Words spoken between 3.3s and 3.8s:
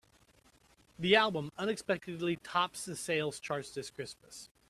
chart